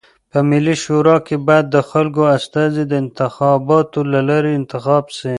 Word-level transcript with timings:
په 0.31 0.39
ملي 0.49 0.75
شورا 0.83 1.17
کي 1.27 1.35
بايد 1.47 1.65
د 1.71 1.77
خلکو 1.89 2.21
استازي 2.37 2.83
د 2.87 2.93
انتخاباتو 3.03 3.99
د 4.11 4.13
لاري 4.29 4.51
انتخاب 4.59 5.03
سی. 5.17 5.29